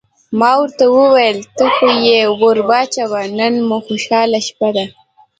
ما 0.39 0.51
ورته 0.61 0.85
وویل: 0.95 1.37
ته 1.57 1.65
خو 1.75 1.87
یې 2.07 2.19
ور 2.41 2.57
واچوه، 2.69 3.21
نن 3.37 3.53
مو 3.67 3.77
خوشحاله 3.85 4.39
شپه 4.47 4.69
ده. 4.75 4.85